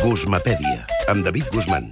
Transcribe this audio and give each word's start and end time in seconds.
Guzmapèdia, 0.00 0.86
amb 1.12 1.20
David 1.26 1.50
Guzmán. 1.52 1.90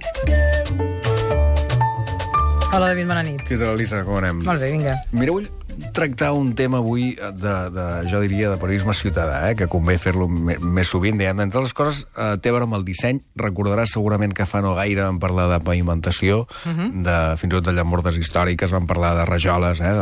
Hola, 2.73 2.87
David, 2.89 3.05
bona 3.05 3.21
nit. 3.21 3.43
Què 3.45 3.53
tal, 3.53 3.75
Elisa? 3.75 3.99
Com 4.07 4.17
anem? 4.17 4.39
Molt 4.47 4.63
bé, 4.63 4.71
vinga. 4.73 4.95
Mira, 5.13 5.35
vull 5.35 5.45
tractar 5.93 6.31
un 6.33 6.55
tema 6.57 6.79
avui 6.81 7.11
de, 7.13 7.53
de 7.75 7.85
jo 8.09 8.21
diria, 8.23 8.49
de 8.49 8.57
periodisme 8.57 8.95
ciutadà, 8.97 9.43
eh? 9.51 9.53
que 9.59 9.67
convé 9.69 9.99
fer-lo 10.01 10.25
més 10.25 10.89
sovint. 10.89 11.19
Diguem, 11.21 11.43
entre 11.45 11.61
les 11.61 11.75
coses, 11.77 12.01
eh, 12.17 12.31
té 12.41 12.49
a 12.49 12.55
veure 12.55 12.65
amb 12.65 12.79
el 12.79 12.87
disseny. 12.87 13.21
Recordaràs 13.37 13.93
segurament 13.93 14.33
que 14.33 14.49
fa 14.49 14.63
no 14.65 14.73
gaire 14.79 15.05
vam 15.05 15.21
parlar 15.21 15.45
de 15.53 15.61
pavimentació, 15.69 16.41
de, 16.65 17.19
fins 17.37 17.53
i 17.53 17.55
tot 17.59 17.69
de 17.69 17.77
llambordes 17.77 18.17
històriques, 18.17 18.73
vam 18.73 18.89
parlar 18.89 19.13
de 19.21 19.29
rajoles, 19.29 19.85
eh? 19.85 19.93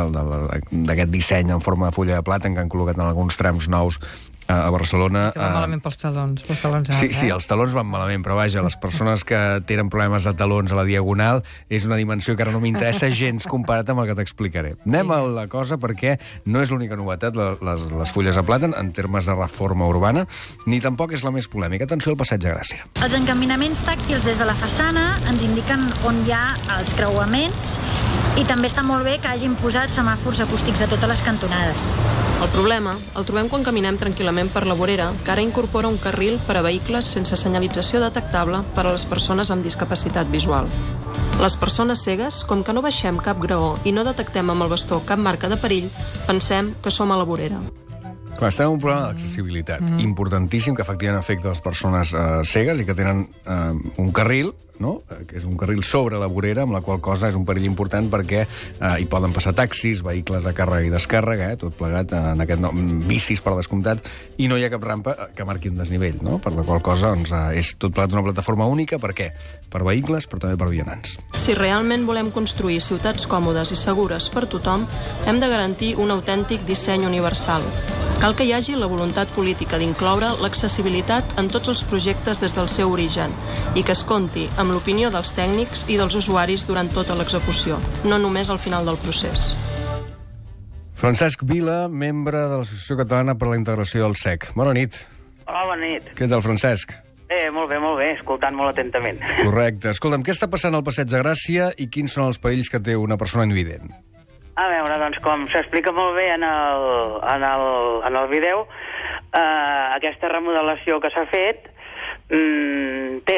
d'aquest 0.72 1.12
disseny 1.12 1.52
en 1.52 1.66
forma 1.66 1.92
de 1.92 2.00
fulla 2.00 2.22
de 2.22 2.26
plata 2.32 2.48
en 2.48 2.56
què 2.56 2.64
han 2.64 2.72
col·locat 2.72 3.02
en 3.02 3.10
alguns 3.10 3.36
trams 3.36 3.68
nous 3.68 4.00
a 4.48 4.70
Barcelona. 4.72 5.32
Que 5.34 5.40
va 5.40 5.50
eh, 5.50 5.56
malament 5.58 5.82
pels 5.84 6.00
talons, 6.02 6.44
pels 6.48 6.62
talons 6.64 6.88
Sí, 6.92 7.10
alts, 7.10 7.20
sí, 7.20 7.28
eh? 7.28 7.34
els 7.36 7.48
talons 7.50 7.76
van 7.76 7.88
malament, 7.90 8.24
però 8.26 8.38
vaja, 8.40 8.64
les 8.66 8.78
persones 8.80 9.24
que 9.28 9.40
tenen 9.68 9.92
problemes 9.94 10.28
de 10.28 10.34
talons 10.38 10.72
a 10.72 10.80
la 10.80 10.86
diagonal 10.88 11.44
és 11.70 11.88
una 11.90 12.00
dimensió 12.00 12.36
que 12.36 12.46
ara 12.46 12.54
no 12.56 12.62
m'interessa 12.64 13.10
gens 13.12 13.48
comparat 13.48 13.90
amb 13.92 14.04
el 14.04 14.12
que 14.12 14.18
t'explicaré. 14.22 14.76
Anem 14.88 15.12
a 15.12 15.22
la 15.28 15.48
cosa 15.52 15.78
perquè 15.82 16.18
no 16.46 16.62
és 16.64 16.72
l'única 16.72 16.96
novetat, 17.00 17.36
les, 17.36 17.86
les 17.92 18.14
fulles 18.16 18.36
de 18.38 18.44
plàtan, 18.48 18.76
en 18.78 18.92
termes 18.96 19.28
de 19.28 19.36
reforma 19.36 19.88
urbana, 19.90 20.26
ni 20.66 20.80
tampoc 20.84 21.14
és 21.18 21.26
la 21.28 21.34
més 21.36 21.50
polèmica. 21.52 21.88
Atenció 21.88 22.14
al 22.14 22.20
passeig 22.20 22.42
de 22.44 22.54
Gràcia. 22.54 22.88
Els 23.04 23.18
encaminaments 23.18 23.84
tàctils 23.88 24.26
des 24.28 24.40
de 24.40 24.48
la 24.48 24.56
façana 24.58 25.10
ens 25.28 25.44
indiquen 25.44 25.88
on 26.08 26.24
hi 26.28 26.34
ha 26.36 26.46
els 26.78 26.94
creuaments 26.98 27.78
i 28.38 28.44
també 28.46 28.70
està 28.70 28.84
molt 28.86 29.04
bé 29.08 29.18
que 29.18 29.32
hagin 29.32 29.56
posat 29.58 29.90
semàfors 29.94 30.44
acústics 30.46 30.84
a 30.86 30.88
totes 30.92 31.10
les 31.10 31.24
cantonades. 31.26 31.90
El 32.38 32.52
problema 32.54 32.94
el 33.18 33.26
trobem 33.26 33.48
quan 33.50 33.64
caminem 33.66 33.98
tranquil·lament 33.98 34.37
per 34.46 34.68
la 34.70 34.76
vorera, 34.78 35.08
que 35.26 35.32
ara 35.34 35.42
incorpora 35.42 35.90
un 35.90 35.98
carril 35.98 36.38
per 36.46 36.60
a 36.60 36.62
vehicles 36.62 37.10
sense 37.18 37.40
senyalització 37.42 38.04
detectable 38.04 38.62
per 38.76 38.86
a 38.86 38.94
les 38.94 39.08
persones 39.10 39.50
amb 39.50 39.66
discapacitat 39.66 40.30
visual. 40.30 40.70
Les 41.42 41.58
persones 41.58 42.06
cegues, 42.06 42.44
com 42.46 42.62
que 42.62 42.78
no 42.78 42.86
baixem 42.86 43.18
cap 43.18 43.42
graó 43.42 43.74
i 43.84 43.96
no 43.98 44.06
detectem 44.06 44.54
amb 44.54 44.68
el 44.68 44.74
bastó 44.78 45.02
cap 45.10 45.18
marca 45.18 45.50
de 45.50 45.58
perill, 45.58 45.90
pensem 46.30 46.76
que 46.84 46.94
som 46.94 47.10
a 47.12 47.18
la 47.18 47.26
vorera. 47.26 47.62
Clar, 48.38 48.52
estem 48.54 48.70
en 48.70 48.78
un 48.78 48.82
problema 48.82 49.08
d'accessibilitat 49.08 49.82
mm. 49.82 50.00
importantíssim 50.06 50.78
que 50.78 50.86
efectivament 50.86 51.24
afecta 51.24 51.50
les 51.50 51.62
persones 51.66 52.14
eh, 52.14 52.28
cegues 52.46 52.84
i 52.84 52.86
que 52.86 52.96
tenen 52.98 53.26
eh, 53.26 53.74
un 53.98 54.14
carril 54.14 54.54
no? 54.80 55.02
Eh, 55.10 55.26
que 55.28 55.38
és 55.40 55.46
un 55.48 55.58
carril 55.58 55.84
sobre 55.86 56.20
la 56.22 56.28
vorera, 56.32 56.64
amb 56.66 56.76
la 56.76 56.82
qual 56.86 57.02
cosa 57.04 57.30
és 57.32 57.38
un 57.38 57.46
perill 57.48 57.68
important 57.68 58.10
perquè 58.12 58.44
eh, 58.44 58.94
hi 59.02 59.08
poden 59.10 59.34
passar 59.36 59.54
taxis, 59.58 60.04
vehicles 60.06 60.46
de 60.46 60.54
càrrega 60.56 60.88
i 60.88 60.94
descàrrega, 60.94 61.52
eh, 61.54 61.60
tot 61.60 61.76
plegat 61.78 62.14
en 62.18 62.44
aquest 62.44 62.62
nom, 62.64 62.82
bicis 63.08 63.42
per 63.44 63.56
descomptat, 63.58 64.04
i 64.38 64.50
no 64.50 64.58
hi 64.58 64.68
ha 64.68 64.72
cap 64.74 64.84
rampa 64.84 65.16
eh, 65.16 65.30
que 65.38 65.48
marqui 65.48 65.72
un 65.72 65.80
desnivell, 65.80 66.20
no? 66.26 66.42
per 66.44 66.54
la 66.56 66.66
qual 66.68 66.84
cosa 66.86 67.14
doncs, 67.16 67.34
eh, 67.34 67.62
és 67.62 67.74
tot 67.78 67.96
plegat 67.96 68.16
una 68.16 68.26
plataforma 68.28 68.68
única, 68.70 69.02
per 69.02 69.14
què? 69.18 69.32
Per 69.72 69.84
vehicles, 69.86 70.30
però 70.30 70.46
també 70.46 70.60
per 70.60 70.70
vianants. 70.72 71.18
Si 71.38 71.56
realment 71.58 72.06
volem 72.08 72.32
construir 72.36 72.80
ciutats 72.86 73.28
còmodes 73.30 73.74
i 73.74 73.80
segures 73.80 74.30
per 74.34 74.48
tothom, 74.52 74.88
hem 75.26 75.42
de 75.42 75.50
garantir 75.52 75.96
un 76.02 76.14
autèntic 76.14 76.66
disseny 76.68 77.08
universal. 77.08 77.66
Cal 78.18 78.34
que 78.34 78.48
hi 78.48 78.54
hagi 78.56 78.74
la 78.74 78.88
voluntat 78.90 79.30
política 79.36 79.78
d'incloure 79.78 80.32
l'accessibilitat 80.42 81.36
en 81.38 81.52
tots 81.54 81.70
els 81.70 81.84
projectes 81.86 82.42
des 82.42 82.56
del 82.58 82.66
seu 82.74 82.90
origen 82.90 83.34
i 83.78 83.84
que 83.86 83.94
es 83.94 84.02
compti 84.10 84.48
amb 84.58 84.74
l'opinió 84.74 85.12
dels 85.14 85.36
tècnics 85.38 85.86
i 85.86 86.00
dels 86.00 86.18
usuaris 86.18 86.66
durant 86.66 86.90
tota 86.90 87.14
l'execució, 87.20 87.78
no 88.10 88.18
només 88.18 88.50
al 88.50 88.58
final 88.58 88.90
del 88.90 88.98
procés. 89.04 89.52
Francesc 90.98 91.46
Vila, 91.46 91.86
membre 91.88 92.42
de 92.50 92.58
l'Associació 92.58 92.98
Catalana 93.04 93.38
per 93.38 93.52
a 93.52 93.54
la 93.54 93.62
Integració 93.62 94.08
del 94.08 94.18
SEC. 94.18 94.50
Bona 94.58 94.74
nit. 94.74 94.98
Hola, 95.46 95.68
bona 95.70 95.84
nit. 95.86 96.10
Què 96.18 96.26
tal, 96.26 96.42
Francesc? 96.42 96.98
Bé, 97.30 97.52
molt 97.54 97.70
bé, 97.70 97.78
molt 97.78 98.02
bé, 98.02 98.16
escoltant 98.18 98.58
molt 98.58 98.74
atentament. 98.74 99.22
Correcte. 99.44 99.94
Escolta'm, 99.94 100.26
què 100.26 100.34
està 100.34 100.50
passant 100.50 100.74
al 100.74 100.82
Passeig 100.88 101.14
de 101.14 101.22
Gràcia 101.22 101.70
i 101.78 101.86
quins 101.94 102.18
són 102.18 102.32
els 102.32 102.42
perills 102.42 102.74
que 102.74 102.82
té 102.82 102.98
una 102.98 103.20
persona 103.22 103.46
invident? 103.46 103.94
A 104.58 104.66
veure, 104.72 104.96
doncs, 104.98 105.20
com 105.22 105.44
s'explica 105.54 105.92
molt 105.94 106.16
bé 106.18 106.32
en 106.34 106.44
el, 106.46 106.86
en 107.30 107.44
el, 107.46 107.66
en 108.10 108.16
el 108.18 108.28
vídeo, 108.32 108.64
eh, 109.30 109.86
aquesta 109.98 110.32
remodelació 110.32 110.98
que 111.04 111.12
s'ha 111.14 111.28
fet 111.30 111.68
mm, 112.34 113.20
té, 113.28 113.38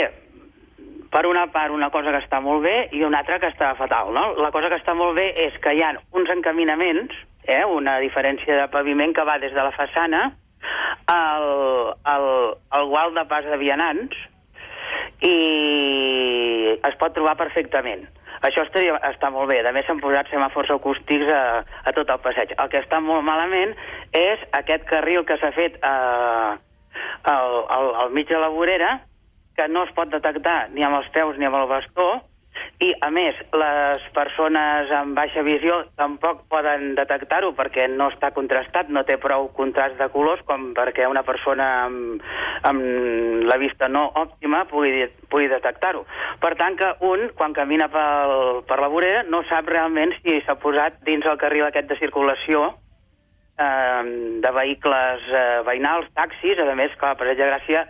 per 1.12 1.26
una 1.28 1.48
part, 1.52 1.74
una 1.76 1.90
cosa 1.92 2.14
que 2.14 2.22
està 2.24 2.40
molt 2.40 2.64
bé 2.64 2.76
i 2.96 3.04
una 3.04 3.20
altra 3.20 3.40
que 3.42 3.50
està 3.52 3.74
fatal, 3.76 4.14
no? 4.16 4.30
La 4.40 4.52
cosa 4.56 4.70
que 4.72 4.78
està 4.80 4.96
molt 4.96 5.18
bé 5.18 5.28
és 5.48 5.58
que 5.60 5.74
hi 5.76 5.84
ha 5.84 5.92
uns 6.16 6.32
encaminaments, 6.32 7.16
eh, 7.44 7.66
una 7.66 7.98
diferència 8.00 8.62
de 8.62 8.70
paviment 8.72 9.12
que 9.16 9.26
va 9.28 9.40
des 9.44 9.52
de 9.52 9.66
la 9.66 9.74
façana 9.76 10.22
al, 11.10 11.50
al, 12.14 12.30
al 12.80 12.88
gual 12.94 13.16
de 13.18 13.26
pas 13.28 13.44
de 13.44 13.58
vianants 13.60 14.16
i 15.26 15.36
es 16.80 16.96
pot 17.02 17.12
trobar 17.18 17.36
perfectament. 17.40 18.08
Això 18.46 18.64
estaria, 18.64 18.96
està 19.10 19.30
molt 19.34 19.52
bé. 19.52 19.60
A 19.66 19.74
més, 19.76 19.86
s'han 19.88 20.00
posat 20.04 20.30
semàfors 20.32 20.72
acústics 20.72 21.28
a, 21.34 21.42
a 21.84 21.94
tot 21.96 22.10
el 22.10 22.22
passeig. 22.24 22.54
El 22.56 22.72
que 22.72 22.80
està 22.80 23.02
molt 23.04 23.26
malament 23.28 23.76
és 24.16 24.46
aquest 24.62 24.88
carril 24.90 25.26
que 25.28 25.38
s'ha 25.42 25.52
fet 25.56 25.76
eh, 25.84 26.52
al, 27.34 27.60
al, 27.78 27.92
al 28.06 28.16
mig 28.16 28.32
de 28.32 28.40
la 28.40 28.52
vorera, 28.54 28.96
que 29.60 29.68
no 29.68 29.84
es 29.84 29.92
pot 29.96 30.12
detectar 30.12 30.70
ni 30.72 30.86
amb 30.88 31.02
els 31.02 31.10
peus 31.16 31.38
ni 31.38 31.48
amb 31.50 31.60
el 31.60 31.68
bastó, 31.68 32.10
i, 32.80 32.94
a 33.04 33.10
més, 33.12 33.36
les 33.60 34.04
persones 34.16 34.92
amb 34.96 35.18
baixa 35.18 35.42
visió 35.44 35.82
tampoc 36.00 36.46
poden 36.52 36.94
detectar-ho 36.96 37.50
perquè 37.58 37.90
no 37.92 38.08
està 38.14 38.30
contrastat, 38.32 38.88
no 38.88 39.04
té 39.04 39.18
prou 39.20 39.50
contrast 39.58 39.98
de 40.00 40.08
colors 40.14 40.46
com 40.48 40.70
perquè 40.78 41.10
una 41.12 41.26
persona 41.28 41.68
amb, 41.90 42.24
amb 42.70 43.44
la 43.52 43.60
vista 43.60 43.92
no 43.92 44.06
òptima 44.24 44.64
pugui, 44.72 45.10
pugui 45.28 45.52
detectar-ho. 45.52 46.06
Per 46.40 46.54
tant, 46.56 46.80
que 46.80 46.94
un, 47.04 47.28
quan 47.36 47.58
camina 47.58 47.90
pel, 47.92 48.64
per 48.72 48.80
la 48.80 48.92
vorera, 48.96 49.26
no 49.28 49.44
sap 49.52 49.68
realment 49.68 50.16
si 50.22 50.40
s'ha 50.48 50.56
posat 50.64 51.04
dins 51.04 51.28
el 51.28 51.40
carril 51.44 51.68
aquest 51.68 51.92
de 51.92 52.00
circulació 52.00 52.70
eh, 53.60 54.02
de 54.40 54.56
vehicles 54.56 55.28
eh, 55.36 55.46
veïnals, 55.68 56.08
taxis, 56.16 56.64
a 56.64 56.80
més, 56.80 56.96
clar, 56.96 57.18
per 57.20 57.36
Gràcia 57.36 57.90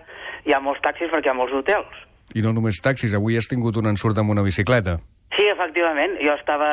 hi 0.50 0.58
ha 0.58 0.66
molts 0.66 0.82
taxis 0.82 1.14
perquè 1.14 1.30
hi 1.30 1.38
ha 1.38 1.42
molts 1.46 1.62
hotels. 1.62 2.09
I 2.36 2.44
no 2.46 2.54
només 2.54 2.82
taxis, 2.84 3.16
avui 3.18 3.38
has 3.38 3.50
tingut 3.50 3.78
un 3.82 3.90
ensurt 3.90 4.18
amb 4.22 4.36
una 4.36 4.46
bicicleta. 4.46 5.00
Sí, 5.36 5.46
efectivament. 5.48 6.18
Jo 6.22 6.34
estava, 6.36 6.70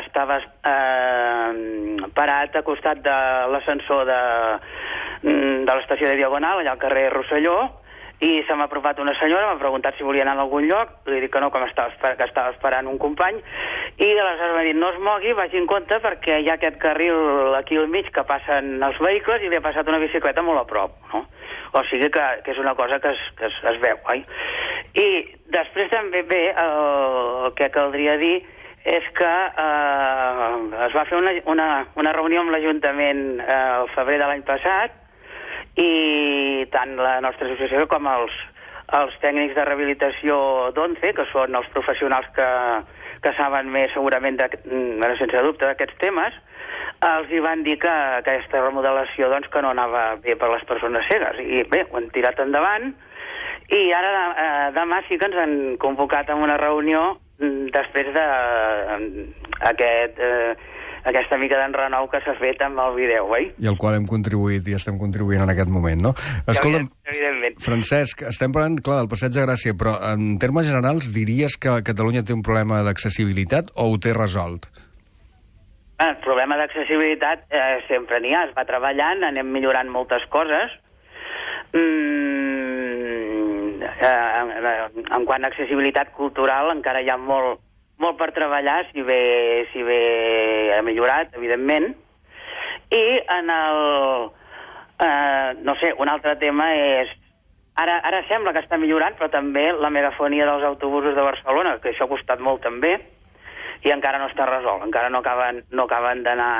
estava 0.00 0.38
eh, 0.40 2.08
parat 2.16 2.56
a 2.56 2.64
costat 2.66 3.02
de 3.04 3.18
l'ascensor 3.52 4.08
de, 4.08 4.22
mm, 5.22 5.62
de 5.68 5.76
l'estació 5.76 6.08
de 6.08 6.18
Diagonal, 6.18 6.60
allà 6.60 6.74
al 6.74 6.82
carrer 6.82 7.10
Rosselló, 7.12 7.58
i 8.22 8.38
se 8.46 8.54
m'ha 8.54 8.68
apropat 8.68 9.00
una 9.02 9.14
senyora, 9.18 9.48
m'ha 9.50 9.60
preguntat 9.60 9.96
si 9.98 10.06
volia 10.06 10.22
anar 10.22 10.36
a 10.38 10.44
algun 10.44 10.68
lloc, 10.70 10.94
li 11.10 11.18
dic 11.24 11.32
que 11.34 11.40
no, 11.42 11.50
que, 11.50 11.62
estava, 11.66 12.12
que 12.18 12.26
estava 12.28 12.52
esperant 12.54 12.86
un 12.86 12.98
company, 13.02 13.40
i 13.98 14.10
aleshores 14.12 14.54
m'ha 14.54 14.66
dit, 14.68 14.78
no 14.78 14.92
es 14.94 15.00
mogui, 15.02 15.34
vagi 15.34 15.58
en 15.58 15.66
compte, 15.66 15.98
perquè 16.04 16.38
hi 16.38 16.50
ha 16.50 16.54
aquest 16.54 16.78
carril 16.82 17.56
aquí 17.58 17.80
al 17.80 17.90
mig 17.90 18.12
que 18.14 18.24
passen 18.28 18.76
els 18.78 19.00
vehicles 19.02 19.42
i 19.42 19.50
li 19.50 19.58
ha 19.58 19.64
passat 19.64 19.90
una 19.90 19.98
bicicleta 20.02 20.44
molt 20.46 20.62
a 20.62 20.68
prop, 20.70 20.94
no? 21.12 21.26
O 21.72 21.82
sigui 21.88 22.10
que, 22.12 22.24
que 22.44 22.52
és 22.52 22.60
una 22.60 22.76
cosa 22.78 23.00
que 23.00 23.10
es, 23.10 23.20
que 23.38 23.48
es, 23.48 23.58
es 23.72 23.78
veu, 23.82 23.98
oi? 24.12 24.22
I 24.98 25.06
després 25.52 25.88
també 25.92 26.22
bé, 26.28 26.42
el, 26.52 26.72
el 27.46 27.54
que 27.56 27.70
caldria 27.72 28.18
dir 28.20 28.42
és 28.84 29.04
que 29.16 29.30
eh, 29.62 30.56
es 30.88 30.96
va 30.96 31.04
fer 31.08 31.20
una, 31.20 31.32
una, 31.48 31.68
una 31.96 32.12
reunió 32.16 32.42
amb 32.42 32.52
l'Ajuntament 32.52 33.22
eh, 33.40 33.60
el 33.82 33.92
febrer 33.94 34.18
de 34.20 34.26
l'any 34.28 34.42
passat 34.48 34.98
i 35.78 36.66
tant 36.74 36.96
la 36.98 37.20
nostra 37.24 37.46
associació 37.46 37.86
com 37.88 38.08
els, 38.10 38.34
els 38.98 39.14
tècnics 39.22 39.54
de 39.56 39.64
rehabilitació 39.64 40.36
d'ONCE, 40.76 41.14
que 41.16 41.28
són 41.30 41.54
els 41.56 41.68
professionals 41.72 42.26
que, 42.36 42.48
que 43.24 43.32
saben 43.38 43.70
més 43.72 43.94
segurament, 43.94 44.36
de, 44.40 44.50
bueno, 44.66 45.14
sense 45.20 45.44
dubte, 45.46 45.64
d'aquests 45.64 45.96
temes, 46.02 46.36
els 47.06 47.30
hi 47.32 47.40
van 47.42 47.62
dir 47.64 47.78
que, 47.80 47.94
que 48.26 48.34
aquesta 48.34 48.60
remodelació 48.66 49.30
doncs, 49.32 49.48
que 49.48 49.62
no 49.64 49.72
anava 49.72 50.18
bé 50.22 50.36
per 50.38 50.50
les 50.52 50.66
persones 50.68 51.06
cegues. 51.08 51.40
I 51.40 51.64
bé, 51.70 51.86
ho 51.88 51.98
han 51.98 52.10
tirat 52.14 52.42
endavant 52.44 52.92
i 53.72 53.92
ara 53.96 54.10
eh, 54.12 54.68
demà 54.76 55.00
sí 55.08 55.16
que 55.18 55.30
ens 55.30 55.38
han 55.40 55.56
convocat 55.80 56.30
a 56.30 56.36
una 56.36 56.58
reunió 56.60 57.16
mm, 57.40 57.72
després 57.72 58.12
de 58.12 58.26
eh, 58.26 59.24
aquest, 59.72 60.20
eh, 60.20 60.52
aquesta 61.08 61.38
mica 61.40 61.58
d'enrenou 61.58 62.06
que 62.12 62.20
s'ha 62.22 62.34
fet 62.38 62.60
amb 62.62 62.78
el 62.84 62.94
vídeo, 62.98 63.24
oi? 63.32 63.48
I 63.62 63.70
al 63.70 63.78
qual 63.80 63.96
hem 63.96 64.06
contribuït 64.10 64.68
i 64.70 64.76
estem 64.78 64.98
contribuint 65.00 65.42
en 65.42 65.50
aquest 65.54 65.72
moment, 65.72 66.04
no? 66.04 66.12
Escolta'm, 66.46 66.90
Evidentment. 67.08 67.58
Francesc, 67.64 68.22
estem 68.28 68.54
parlant, 68.54 68.78
clar, 68.84 69.00
del 69.02 69.10
Passeig 69.10 69.34
de 69.34 69.46
Gràcia, 69.46 69.74
però 69.78 69.96
en 70.12 70.36
termes 70.42 70.68
generals 70.70 71.10
diries 71.14 71.56
que 71.58 71.80
Catalunya 71.86 72.22
té 72.26 72.36
un 72.36 72.44
problema 72.46 72.84
d'accessibilitat 72.86 73.74
o 73.74 73.90
ho 73.90 73.98
té 73.98 74.14
resolt? 74.16 74.68
Ah, 75.98 76.12
El 76.12 76.20
problema 76.24 76.56
d'accessibilitat 76.58 77.44
eh, 77.50 77.82
sempre 77.88 78.18
n'hi 78.20 78.32
ha, 78.34 78.46
es 78.48 78.54
va 78.56 78.66
treballant, 78.66 79.22
anem 79.28 79.50
millorant 79.54 79.90
moltes 79.90 80.24
coses. 80.34 80.72
Mm, 81.72 82.31
eh, 84.02 85.04
en 85.16 85.24
quant 85.24 85.44
a 85.44 85.50
accessibilitat 85.52 86.12
cultural 86.16 86.72
encara 86.74 87.02
hi 87.02 87.10
ha 87.10 87.16
molt, 87.16 87.62
molt 88.02 88.18
per 88.18 88.32
treballar, 88.34 88.82
si 88.90 89.02
bé, 89.06 89.66
si 89.72 89.82
bé 89.86 90.02
ha 90.76 90.82
millorat, 90.82 91.34
evidentment. 91.38 91.92
I 92.92 93.04
en 93.38 93.50
el... 93.50 94.30
Eh, 95.02 95.50
no 95.64 95.74
sé, 95.80 95.94
un 95.98 96.08
altre 96.08 96.36
tema 96.38 96.68
és 96.76 97.10
Ara, 97.72 97.94
ara 98.04 98.18
sembla 98.28 98.52
que 98.52 98.60
està 98.60 98.76
millorant, 98.76 99.14
però 99.16 99.30
també 99.32 99.70
la 99.72 99.88
megafonia 99.88 100.44
dels 100.44 100.64
autobusos 100.68 101.14
de 101.16 101.22
Barcelona, 101.24 101.78
que 101.80 101.88
això 101.88 102.04
ha 102.04 102.10
costat 102.10 102.40
molt 102.44 102.60
també, 102.60 102.98
i 103.82 103.92
encara 103.94 104.20
no 104.20 104.28
està 104.28 104.44
resolt, 104.44 104.84
encara 104.84 105.08
no 105.08 105.22
acaben, 105.22 105.62
no 105.72 105.86
acaben 105.88 106.20
d'anar 106.26 106.52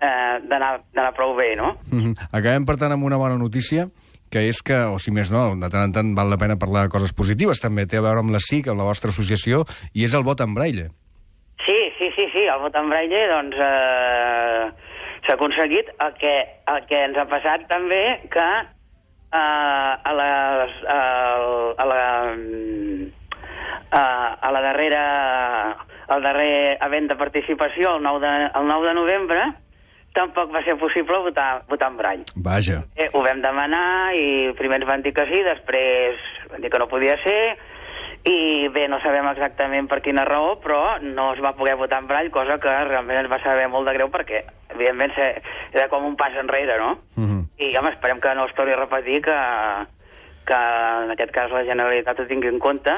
eh, 0.00 0.38
d'anar 0.48 1.12
prou 1.16 1.34
bé, 1.36 1.54
no? 1.56 1.76
Mm 1.92 2.00
-hmm. 2.00 2.28
Acabem, 2.32 2.64
per 2.64 2.76
tant, 2.76 2.92
amb 2.92 3.04
una 3.04 3.16
bona 3.16 3.36
notícia, 3.36 3.86
que 4.30 4.46
és 4.48 4.62
que, 4.62 4.78
o 4.88 4.98
si 5.02 5.12
més 5.14 5.32
no, 5.34 5.48
de 5.58 5.70
tant 5.72 5.88
en 5.88 5.94
tant 5.94 6.14
val 6.16 6.30
la 6.30 6.38
pena 6.40 6.58
parlar 6.60 6.86
de 6.86 6.94
coses 6.94 7.14
positives, 7.16 7.62
també 7.62 7.86
té 7.90 7.98
a 7.98 8.04
veure 8.06 8.22
amb 8.22 8.34
la 8.34 8.42
SIC, 8.42 8.70
amb 8.70 8.82
la 8.82 8.88
vostra 8.88 9.10
associació, 9.14 9.64
i 9.94 10.06
és 10.06 10.14
el 10.14 10.26
vot 10.26 10.40
en 10.44 10.54
braille. 10.54 10.88
Sí, 11.66 11.78
sí, 11.98 12.08
sí, 12.16 12.26
sí, 12.32 12.46
el 12.46 12.60
vot 12.62 12.76
en 12.78 12.88
braille, 12.88 13.22
doncs, 13.34 13.58
eh, 13.60 14.92
s'ha 15.26 15.36
aconseguit 15.36 15.90
el 16.00 16.14
que, 16.20 16.34
el 16.72 16.84
que 16.88 17.02
ens 17.10 17.18
ha 17.20 17.26
passat 17.28 17.66
també, 17.68 18.02
que 18.32 18.48
eh, 18.60 19.36
a, 19.36 20.12
les, 20.22 20.76
a, 20.88 21.00
a 21.76 21.88
la 21.90 22.04
a, 23.90 24.02
a 24.34 24.52
la 24.52 24.60
darrera 24.60 25.04
el 26.14 26.22
darrer 26.22 26.78
event 26.82 27.08
de 27.10 27.16
participació 27.18 27.96
el 27.96 28.02
9 28.02 28.20
de, 28.22 28.30
el 28.46 28.66
9 28.66 28.88
de 28.88 28.94
novembre 28.94 29.42
tampoc 30.14 30.52
va 30.52 30.62
ser 30.66 30.76
possible 30.78 31.18
votar, 31.26 31.62
votar 31.68 31.90
en 31.90 31.96
brall. 31.96 32.24
Vaja. 32.36 32.82
Eh, 32.96 33.08
ho 33.12 33.22
vam 33.22 33.42
demanar 33.42 34.14
i 34.18 34.52
primer 34.58 34.80
ens 34.80 34.88
van 34.88 35.02
dir 35.02 35.14
que 35.14 35.26
sí, 35.30 35.42
després 35.46 36.24
van 36.50 36.60
dir 36.60 36.70
que 36.70 36.80
no 36.82 36.90
podia 36.90 37.16
ser 37.24 37.40
i 38.28 38.68
bé, 38.68 38.84
no 38.88 38.98
sabem 39.00 39.24
exactament 39.30 39.86
per 39.88 40.02
quina 40.04 40.26
raó, 40.28 40.58
però 40.60 40.98
no 41.00 41.30
es 41.32 41.40
va 41.40 41.54
poder 41.56 41.76
votar 41.80 42.02
en 42.02 42.08
brall, 42.10 42.28
cosa 42.34 42.58
que 42.60 42.72
realment 42.90 43.22
ens 43.22 43.30
va 43.32 43.38
saber 43.40 43.68
molt 43.72 43.88
de 43.88 43.94
greu 43.96 44.10
perquè, 44.12 44.42
evidentment, 44.74 45.14
era 45.72 45.88
com 45.88 46.04
un 46.04 46.18
pas 46.20 46.36
enrere, 46.36 46.76
no? 46.78 46.98
Mm 47.16 47.26
-hmm. 47.26 47.46
I, 47.56 47.76
home, 47.76 47.90
esperem 47.90 48.20
que 48.20 48.34
no 48.34 48.44
es 48.46 48.54
torni 48.54 48.72
a 48.72 48.76
repetir, 48.76 49.22
que, 49.22 49.38
que 50.44 50.60
en 51.04 51.10
aquest 51.10 51.32
cas 51.32 51.50
la 51.50 51.64
Generalitat 51.64 52.20
ho 52.20 52.26
tingui 52.26 52.48
en 52.48 52.58
compte. 52.58 52.92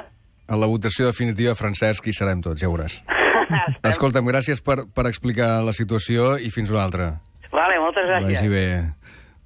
A 0.53 0.57
la 0.61 0.69
votació 0.69 1.09
definitiva, 1.09 1.55
Francesc, 1.57 2.07
hi 2.07 2.13
serem 2.13 2.43
tots, 2.45 2.61
ja 2.61 2.69
veuràs. 2.69 2.99
Escolta'm, 3.93 4.29
gràcies 4.29 4.61
per, 4.65 4.83
per 4.93 5.07
explicar 5.09 5.63
la 5.65 5.73
situació 5.73 6.35
i 6.37 6.53
fins 6.53 6.73
una 6.75 6.85
altra. 6.85 7.07
Vale, 7.53 7.79
moltes 7.81 8.05
gràcies. 8.11 8.37
Vagi 8.37 8.53
bé. 8.53 8.67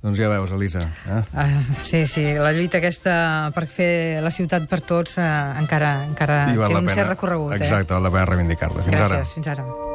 Doncs 0.03 0.19
ja 0.21 0.29
veus, 0.31 0.53
Elisa. 0.55 0.83
Eh? 1.07 1.23
Ah, 1.35 1.47
sí, 1.83 2.05
sí, 2.11 2.27
la 2.39 2.53
lluita 2.55 2.79
aquesta 2.83 3.17
per 3.55 3.65
fer 3.71 3.91
la 4.23 4.31
ciutat 4.35 4.69
per 4.71 4.83
tots 4.87 5.19
eh, 5.19 5.33
encara, 5.63 5.97
encara 6.11 6.45
té 6.53 6.59
un 6.83 6.93
cert 6.93 7.15
recorregut. 7.15 7.57
Exacte, 7.59 7.95
val 7.95 8.07
la 8.07 8.15
pena 8.15 8.29
reivindicar-la. 8.35 8.83
Eh? 8.83 8.89
Fins 8.91 9.03
ara. 9.03 9.13
Gràcies, 9.17 9.37
fins 9.39 9.55
ara. 9.57 9.86